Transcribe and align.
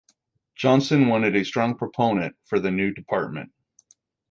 Johnson 0.55 1.09
wanted 1.09 1.35
a 1.35 1.45
strong 1.45 1.77
proponent 1.77 2.35
for 2.47 2.59
the 2.59 2.71
new 2.71 2.91
department. 2.91 3.51